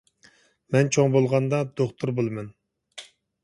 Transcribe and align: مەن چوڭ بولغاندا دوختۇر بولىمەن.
مەن 0.75 0.89
چوڭ 0.97 1.13
بولغاندا 1.17 1.61
دوختۇر 1.81 2.15
بولىمەن. 2.21 2.51